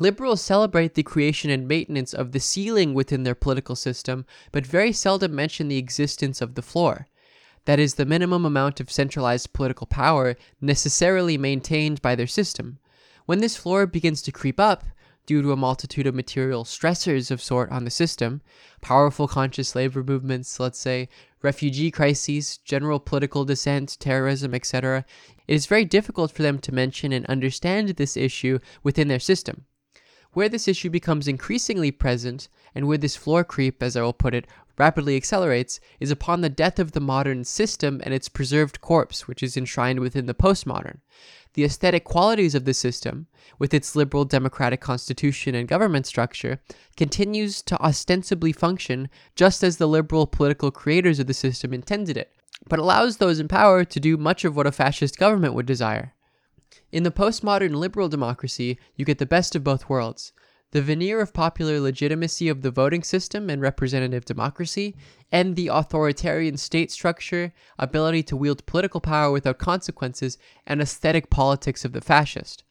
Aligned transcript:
Liberals 0.00 0.40
celebrate 0.40 0.94
the 0.94 1.02
creation 1.02 1.50
and 1.50 1.66
maintenance 1.66 2.14
of 2.14 2.30
the 2.30 2.38
ceiling 2.38 2.94
within 2.94 3.24
their 3.24 3.34
political 3.34 3.74
system, 3.74 4.24
but 4.52 4.64
very 4.64 4.92
seldom 4.92 5.34
mention 5.34 5.66
the 5.66 5.76
existence 5.76 6.40
of 6.40 6.54
the 6.54 6.62
floor. 6.62 7.08
That 7.64 7.80
is, 7.80 7.94
the 7.94 8.06
minimum 8.06 8.44
amount 8.44 8.78
of 8.78 8.92
centralized 8.92 9.52
political 9.52 9.88
power 9.88 10.36
necessarily 10.60 11.36
maintained 11.36 12.00
by 12.00 12.14
their 12.14 12.28
system. 12.28 12.78
When 13.26 13.40
this 13.40 13.56
floor 13.56 13.86
begins 13.86 14.22
to 14.22 14.32
creep 14.32 14.60
up, 14.60 14.84
due 15.26 15.42
to 15.42 15.52
a 15.52 15.56
multitude 15.56 16.06
of 16.06 16.14
material 16.14 16.64
stressors 16.64 17.30
of 17.30 17.42
sort 17.42 17.70
on 17.70 17.84
the 17.84 17.90
system, 17.90 18.40
powerful 18.80 19.28
conscious 19.28 19.74
labor 19.74 20.02
movements, 20.02 20.58
let's 20.58 20.78
say, 20.78 21.06
refugee 21.42 21.90
crises, 21.90 22.56
general 22.58 22.98
political 22.98 23.44
dissent, 23.44 23.98
terrorism, 24.00 24.54
etc., 24.54 25.04
it 25.46 25.54
is 25.54 25.66
very 25.66 25.84
difficult 25.84 26.30
for 26.30 26.42
them 26.42 26.58
to 26.58 26.72
mention 26.72 27.12
and 27.12 27.26
understand 27.26 27.88
this 27.90 28.16
issue 28.16 28.58
within 28.82 29.08
their 29.08 29.18
system. 29.18 29.66
Where 30.32 30.48
this 30.48 30.68
issue 30.68 30.90
becomes 30.90 31.26
increasingly 31.26 31.90
present, 31.90 32.48
and 32.74 32.86
where 32.86 32.98
this 32.98 33.16
floor 33.16 33.44
creep, 33.44 33.82
as 33.82 33.96
I 33.96 34.02
will 34.02 34.12
put 34.12 34.34
it, 34.34 34.46
rapidly 34.78 35.16
accelerates, 35.16 35.80
is 35.98 36.10
upon 36.10 36.40
the 36.40 36.48
death 36.48 36.78
of 36.78 36.92
the 36.92 37.00
modern 37.00 37.44
system 37.44 38.00
and 38.04 38.14
its 38.14 38.28
preserved 38.28 38.80
corpse, 38.80 39.26
which 39.26 39.42
is 39.42 39.56
enshrined 39.56 40.00
within 40.00 40.26
the 40.26 40.34
postmodern 40.34 40.98
the 41.58 41.64
aesthetic 41.64 42.04
qualities 42.04 42.54
of 42.54 42.64
the 42.64 42.72
system, 42.72 43.26
with 43.58 43.74
its 43.74 43.96
liberal 43.96 44.24
democratic 44.24 44.80
constitution 44.80 45.56
and 45.56 45.66
government 45.66 46.06
structure, 46.06 46.60
continues 46.96 47.62
to 47.62 47.76
ostensibly 47.80 48.52
function 48.52 49.08
just 49.34 49.64
as 49.64 49.76
the 49.76 49.88
liberal 49.88 50.24
political 50.24 50.70
creators 50.70 51.18
of 51.18 51.26
the 51.26 51.34
system 51.34 51.74
intended 51.74 52.16
it, 52.16 52.32
but 52.68 52.78
allows 52.78 53.16
those 53.16 53.40
in 53.40 53.48
power 53.48 53.84
to 53.84 53.98
do 53.98 54.16
much 54.16 54.44
of 54.44 54.54
what 54.54 54.68
a 54.68 54.72
fascist 54.72 55.18
government 55.18 55.52
would 55.52 55.66
desire. 55.66 56.14
In 56.92 57.02
the 57.02 57.10
postmodern 57.10 57.76
liberal 57.76 58.10
democracy, 58.10 58.78
you 58.94 59.06
get 59.06 59.16
the 59.16 59.24
best 59.24 59.56
of 59.56 59.64
both 59.64 59.88
worlds 59.88 60.34
the 60.70 60.82
veneer 60.82 61.20
of 61.22 61.32
popular 61.32 61.80
legitimacy 61.80 62.46
of 62.46 62.60
the 62.60 62.70
voting 62.70 63.02
system 63.02 63.48
and 63.48 63.62
representative 63.62 64.26
democracy, 64.26 64.94
and 65.32 65.56
the 65.56 65.68
authoritarian 65.68 66.58
state 66.58 66.90
structure, 66.90 67.54
ability 67.78 68.22
to 68.22 68.36
wield 68.36 68.66
political 68.66 69.00
power 69.00 69.30
without 69.30 69.56
consequences, 69.56 70.36
and 70.66 70.82
aesthetic 70.82 71.30
politics 71.30 71.86
of 71.86 71.92
the 71.92 72.02
fascist. 72.02 72.64